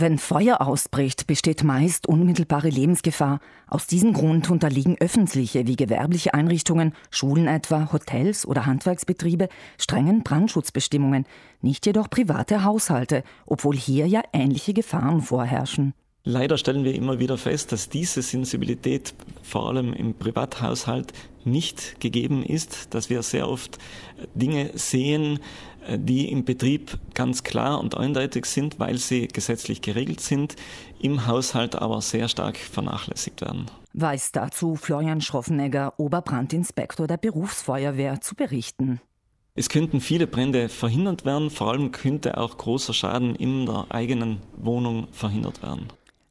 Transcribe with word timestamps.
Wenn 0.00 0.18
Feuer 0.18 0.60
ausbricht, 0.60 1.26
besteht 1.26 1.64
meist 1.64 2.06
unmittelbare 2.06 2.68
Lebensgefahr. 2.68 3.40
Aus 3.66 3.88
diesem 3.88 4.12
Grund 4.12 4.48
unterliegen 4.48 4.96
öffentliche 5.00 5.66
wie 5.66 5.74
gewerbliche 5.74 6.34
Einrichtungen, 6.34 6.94
Schulen 7.10 7.48
etwa, 7.48 7.92
Hotels 7.92 8.46
oder 8.46 8.64
Handwerksbetriebe 8.64 9.48
strengen 9.76 10.22
Brandschutzbestimmungen, 10.22 11.24
nicht 11.62 11.84
jedoch 11.84 12.08
private 12.08 12.62
Haushalte, 12.62 13.24
obwohl 13.44 13.74
hier 13.74 14.06
ja 14.06 14.22
ähnliche 14.32 14.72
Gefahren 14.72 15.20
vorherrschen. 15.20 15.94
Leider 16.22 16.58
stellen 16.58 16.84
wir 16.84 16.94
immer 16.94 17.18
wieder 17.18 17.36
fest, 17.36 17.72
dass 17.72 17.88
diese 17.88 18.22
Sensibilität 18.22 19.14
vor 19.42 19.66
allem 19.66 19.92
im 19.94 20.14
Privathaushalt 20.14 21.12
nicht 21.44 22.00
gegeben 22.00 22.44
ist, 22.44 22.94
dass 22.94 23.10
wir 23.10 23.22
sehr 23.22 23.48
oft 23.48 23.78
Dinge 24.34 24.70
sehen, 24.74 25.40
die 25.96 26.30
im 26.30 26.44
Betrieb 26.44 26.98
ganz 27.14 27.42
klar 27.44 27.80
und 27.80 27.96
eindeutig 27.96 28.44
sind, 28.46 28.78
weil 28.78 28.98
sie 28.98 29.28
gesetzlich 29.28 29.80
geregelt 29.80 30.20
sind, 30.20 30.56
im 31.00 31.26
Haushalt 31.26 31.76
aber 31.76 32.00
sehr 32.00 32.28
stark 32.28 32.56
vernachlässigt 32.56 33.40
werden. 33.40 33.66
Weiß 33.94 34.32
dazu 34.32 34.76
Florian 34.76 35.20
Schroffenegger, 35.20 35.94
Oberbrandinspektor 35.98 37.06
der 37.06 37.16
Berufsfeuerwehr, 37.16 38.20
zu 38.20 38.34
berichten. 38.34 39.00
Es 39.54 39.68
könnten 39.68 40.00
viele 40.00 40.26
Brände 40.26 40.68
verhindert 40.68 41.24
werden, 41.24 41.50
vor 41.50 41.72
allem 41.72 41.90
könnte 41.90 42.38
auch 42.38 42.56
großer 42.58 42.94
Schaden 42.94 43.34
in 43.34 43.66
der 43.66 43.86
eigenen 43.88 44.38
Wohnung 44.56 45.08
verhindert 45.10 45.62
werden. 45.62 45.88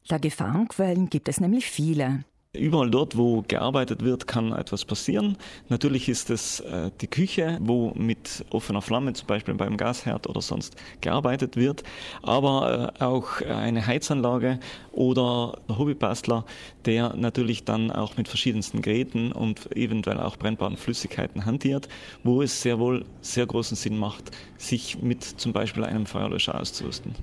Da 0.08 0.16
Gefahrenquellen 0.16 1.10
gibt 1.10 1.28
es 1.28 1.38
nämlich 1.38 1.66
viele. 1.66 2.24
Überall 2.56 2.90
dort, 2.90 3.18
wo 3.18 3.44
gearbeitet 3.46 4.02
wird, 4.02 4.26
kann 4.26 4.52
etwas 4.52 4.86
passieren. 4.86 5.36
Natürlich 5.68 6.08
ist 6.08 6.30
es 6.30 6.60
äh, 6.60 6.90
die 6.98 7.06
Küche, 7.06 7.58
wo 7.60 7.92
mit 7.94 8.42
offener 8.48 8.80
Flamme, 8.80 9.12
zum 9.12 9.26
Beispiel 9.26 9.52
beim 9.52 9.76
Gasherd 9.76 10.26
oder 10.26 10.40
sonst 10.40 10.74
gearbeitet 11.02 11.56
wird, 11.56 11.82
aber 12.22 12.94
äh, 12.98 13.04
auch 13.04 13.42
eine 13.42 13.86
Heizanlage 13.86 14.60
oder 14.92 15.58
der 15.68 15.76
Hobbybastler, 15.76 16.46
der 16.86 17.14
natürlich 17.16 17.64
dann 17.64 17.90
auch 17.90 18.16
mit 18.16 18.28
verschiedensten 18.28 18.80
Geräten 18.80 19.30
und 19.30 19.76
eventuell 19.76 20.18
auch 20.18 20.38
brennbaren 20.38 20.78
Flüssigkeiten 20.78 21.44
hantiert, 21.44 21.88
wo 22.24 22.40
es 22.40 22.62
sehr 22.62 22.78
wohl 22.78 23.04
sehr 23.20 23.44
großen 23.44 23.76
Sinn 23.76 23.98
macht, 23.98 24.30
sich 24.56 25.02
mit 25.02 25.22
zum 25.22 25.52
Beispiel 25.52 25.84
einem 25.84 26.06
Feuerlöscher 26.06 26.58
auszurüsten. 26.58 27.14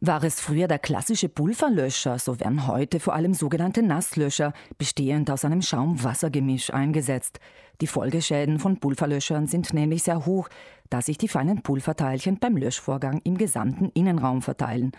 War 0.00 0.22
es 0.24 0.40
früher 0.40 0.68
der 0.68 0.78
klassische 0.78 1.30
Pulverlöscher, 1.30 2.18
so 2.18 2.38
werden 2.38 2.66
heute 2.66 3.00
vor 3.00 3.14
allem 3.14 3.32
sogenannte 3.32 3.82
Nasslöscher, 3.82 4.52
bestehend 4.76 5.30
aus 5.30 5.44
einem 5.44 5.62
Schaum-Wasser-Gemisch, 5.62 6.70
eingesetzt. 6.70 7.40
Die 7.80 7.86
Folgeschäden 7.86 8.58
von 8.58 8.78
Pulverlöschern 8.78 9.46
sind 9.46 9.72
nämlich 9.72 10.02
sehr 10.02 10.26
hoch, 10.26 10.50
da 10.90 11.00
sich 11.00 11.16
die 11.16 11.28
feinen 11.28 11.62
Pulverteilchen 11.62 12.38
beim 12.38 12.58
Löschvorgang 12.58 13.22
im 13.24 13.38
gesamten 13.38 13.90
Innenraum 13.94 14.42
verteilen. 14.42 14.92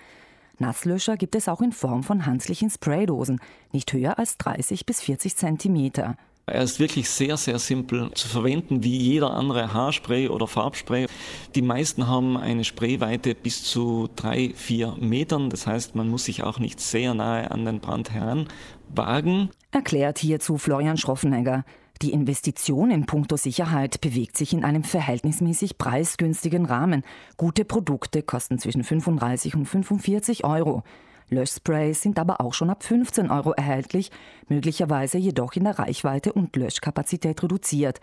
Nasslöscher 0.57 1.15
gibt 1.15 1.35
es 1.35 1.47
auch 1.47 1.61
in 1.61 1.73
Form 1.73 2.01
von 2.01 2.25
handlichen 2.25 2.71
Spraydosen, 2.71 3.39
nicht 3.71 3.93
höher 3.93 4.17
als 4.17 4.39
30 4.39 4.87
bis 4.87 5.01
40 5.01 5.37
Zentimeter. 5.37 6.17
Er 6.49 6.61
ist 6.61 6.79
wirklich 6.79 7.09
sehr, 7.09 7.35
sehr 7.35 7.59
simpel 7.59 8.09
zu 8.13 8.29
verwenden, 8.29 8.81
wie 8.81 8.95
jeder 8.95 9.31
andere 9.31 9.73
Haarspray 9.73 10.29
oder 10.29 10.47
Farbspray. 10.47 11.07
Die 11.55 11.61
meisten 11.61 12.07
haben 12.07 12.37
eine 12.37 12.63
Sprayweite 12.63 13.35
bis 13.35 13.65
zu 13.65 14.07
drei, 14.15 14.53
vier 14.55 14.95
Metern. 14.97 15.49
Das 15.49 15.67
heißt, 15.67 15.95
man 15.95 16.07
muss 16.07 16.23
sich 16.23 16.43
auch 16.43 16.59
nicht 16.59 16.79
sehr 16.79 17.13
nahe 17.13 17.51
an 17.51 17.65
den 17.65 17.81
Brand 17.81 18.11
heranwagen. 18.11 19.49
Erklärt 19.71 20.19
hierzu 20.19 20.57
Florian 20.57 20.95
Schroffenegger. 20.95 21.65
Die 22.01 22.13
Investition 22.13 22.91
in 22.91 23.05
puncto 23.05 23.35
Sicherheit 23.35 23.99
bewegt 23.99 24.37
sich 24.37 24.53
in 24.53 24.63
einem 24.63 24.85
verhältnismäßig 24.85 25.77
preisgünstigen 25.77 26.65
Rahmen. 26.65 27.03
Gute 27.35 27.65
Produkte 27.65 28.23
kosten 28.23 28.57
zwischen 28.57 28.85
35 28.85 29.53
und 29.53 29.65
45 29.65 30.45
Euro. 30.45 30.83
Löschsprays 31.29 32.01
sind 32.01 32.19
aber 32.19 32.41
auch 32.41 32.53
schon 32.53 32.69
ab 32.69 32.83
15 32.83 33.29
Euro 33.29 33.51
erhältlich, 33.51 34.11
möglicherweise 34.47 35.17
jedoch 35.17 35.53
in 35.53 35.65
der 35.65 35.77
Reichweite 35.77 36.33
und 36.33 36.55
Löschkapazität 36.55 37.43
reduziert. 37.43 37.99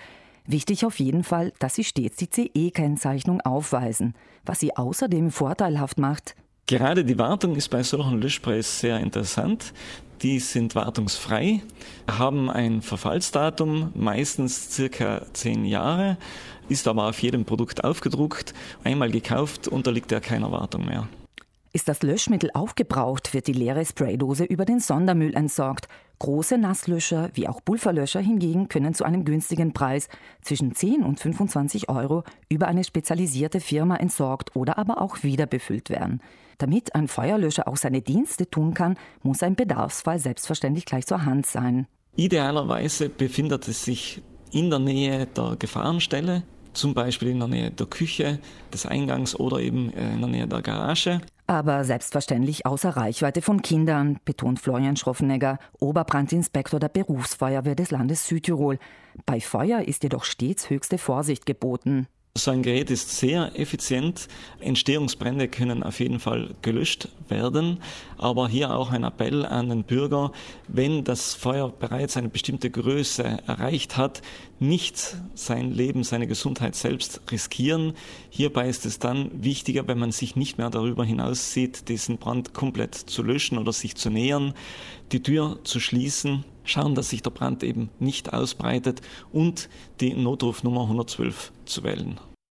Wichtig 0.47 0.85
auf 0.85 0.99
jeden 0.99 1.25
Fall, 1.25 1.53
dass 1.59 1.75
sie 1.75 1.85
stets 1.85 2.17
die 2.17 2.29
CE-Kennzeichnung 2.29 3.41
aufweisen, 3.41 4.15
was 4.45 4.61
sie 4.61 4.77
außerdem 4.77 5.31
vorteilhaft 5.31 5.99
macht. 5.99 6.37
Gerade 6.67 7.05
die 7.05 7.19
Wartung 7.19 7.57
ist 7.57 7.69
bei 7.69 7.83
solchen 7.83 8.21
Löschsprays 8.21 8.81
sehr 8.81 9.01
interessant. 9.01 9.73
Die 10.23 10.39
sind 10.39 10.75
wartungsfrei, 10.75 11.63
haben 12.11 12.49
ein 12.51 12.83
Verfallsdatum, 12.83 13.93
meistens 13.95 14.71
circa 14.75 15.23
zehn 15.33 15.65
Jahre, 15.65 16.17
ist 16.69 16.89
aber 16.89 17.09
auf 17.09 17.19
jedem 17.21 17.45
Produkt 17.45 17.85
aufgedruckt. 17.85 18.55
Einmal 18.85 19.11
gekauft, 19.11 19.69
unterliegt 19.69 20.13
er 20.13 20.21
keiner 20.21 20.51
Wartung 20.53 20.87
mehr. 20.87 21.09
Ist 21.75 21.89
das 21.89 22.05
Löschmittel 22.05 22.51
aufgebraucht, 22.55 23.35
wird 23.35 23.49
die 23.49 23.53
leere 23.53 23.85
Spraydose 23.85 24.45
über 24.45 24.65
den 24.65 24.79
Sondermüll 24.79 25.35
entsorgt. 25.35 25.89
Große 26.21 26.57
Nasslöscher 26.57 27.31
wie 27.35 27.49
auch 27.49 27.65
Pulverlöscher 27.65 28.21
hingegen 28.21 28.69
können 28.69 28.95
zu 28.95 29.03
einem 29.03 29.25
günstigen 29.25 29.73
Preis 29.73 30.07
zwischen 30.41 30.73
10 30.73 31.03
und 31.03 31.19
25 31.19 31.89
Euro 31.89 32.23
über 32.49 32.69
eine 32.69 32.85
spezialisierte 32.85 33.59
Firma 33.59 33.97
entsorgt 33.97 34.55
oder 34.55 34.79
aber 34.79 35.03
auch 35.03 35.25
wieder 35.25 35.47
befüllt 35.47 35.91
werden. 35.91 36.21
Damit 36.59 36.95
ein 36.95 37.09
Feuerlöscher 37.09 37.67
auch 37.67 37.77
seine 37.77 38.03
Dienste 38.03 38.49
tun 38.49 38.75
kann, 38.75 38.97
muss 39.25 39.43
ein 39.43 39.57
Bedarfsfall 39.57 40.21
selbstverständlich 40.21 40.85
gleich 40.85 41.07
zur 41.07 41.25
Hand 41.25 41.45
sein. 41.45 41.89
Idealerweise 42.15 43.09
befindet 43.09 43.67
es 43.67 43.85
sich 43.85 44.23
in 44.53 44.71
der 44.71 44.79
Nähe 44.79 45.27
der 45.27 45.57
Gefahrenstelle, 45.59 46.45
zum 46.73 46.95
Beispiel 46.95 47.31
in 47.31 47.41
der 47.41 47.49
Nähe 47.49 47.71
der 47.73 47.87
Küche, 47.87 48.39
des 48.73 48.87
Eingangs 48.87 49.35
oder 49.35 49.59
eben 49.59 49.91
in 49.91 50.21
der 50.21 50.29
Nähe 50.29 50.47
der 50.47 50.63
Garage. 50.63 51.21
Aber 51.47 51.85
selbstverständlich 51.85 52.65
außer 52.65 52.91
Reichweite 52.91 53.43
von 53.43 53.61
Kindern, 53.61 54.19
betont 54.25 54.61
Florian 54.61 54.97
Schroffenegger, 54.97 55.59
Oberbrandinspektor 55.79 56.81
der 56.81 56.89
Berufsfeuerwehr 56.89 57.75
des 57.75 57.91
Landes 57.91 58.27
Südtirol. 58.27 58.79
Bei 59.27 59.41
Feuer 59.41 59.83
ist 59.83 60.05
jedoch 60.05 60.25
stets 60.25 60.71
höchste 60.71 60.97
Vorsicht 60.97 61.45
geboten. 61.45 62.09
So 62.37 62.51
ein 62.51 62.65
Gerät 62.65 62.91
ist 62.91 63.17
sehr 63.17 63.53
effizient. 63.61 64.27
Entstehungsbrände 64.59 65.47
können 65.47 65.85
auf 65.85 66.01
jeden 66.01 66.19
Fall 66.19 66.57
gelöscht 66.63 67.09
werden. 67.29 67.79
Aber 68.19 68.49
hier 68.49 68.75
auch 68.75 68.91
ein 68.91 69.05
Appell 69.05 69.47
an 69.47 69.69
den 69.69 69.85
Bürger, 69.85 70.33
wenn 70.67 71.05
das 71.05 71.35
Feuer 71.35 71.69
bereits 71.71 72.17
eine 72.17 72.29
bestimmte 72.29 72.71
Größe 72.71 73.23
erreicht 73.47 73.97
hat, 73.97 74.21
nicht 74.59 75.15
sein 75.37 75.71
Leben, 75.71 76.03
seine 76.03 76.27
Gesundheit 76.27 76.75
selbst 76.75 77.21
riskieren. 77.31 77.93
Hierbei 78.31 78.69
ist 78.69 78.85
es 78.85 78.99
dann 78.99 79.31
wichtiger, 79.33 79.87
wenn 79.87 80.01
man 80.01 80.11
sich 80.11 80.35
nicht 80.35 80.59
mehr 80.59 80.71
darüber 80.71 81.05
hinaus 81.05 81.53
sieht, 81.53 81.89
diesen 81.89 82.19
Brand 82.19 82.53
komplett 82.53 82.97
zu 82.97 83.23
löschen 83.23 83.59
oder 83.59 83.73
sich 83.73 83.95
zu 83.95 84.11
nähern, 84.11 84.55
die 85.13 85.23
Tür 85.23 85.61
zu 85.63 85.79
schließen 85.79 86.45
schauen, 86.65 86.95
dass 86.95 87.11
sich 87.11 87.23
der 87.23 87.31
Brand 87.31 87.63
eben 87.63 87.91
nicht 87.99 88.33
ausbreitet 88.33 89.01
und 89.33 89.69
die 90.01 90.15
Notrufnummer 90.15 90.83
112 90.83 91.53
zu 91.65 91.85
wählen. 91.85 92.19